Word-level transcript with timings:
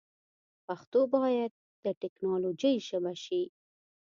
پښتو 0.65 0.99
باید 1.15 1.51
د 1.83 1.85
ټیکنالوجۍ 2.01 2.75
ژبه 2.87 3.13
شي. 3.23 3.41